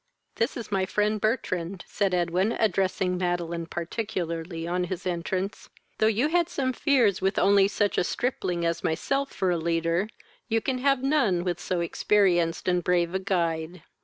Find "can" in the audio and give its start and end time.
10.59-10.79